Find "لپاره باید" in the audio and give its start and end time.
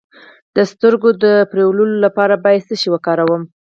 2.05-2.61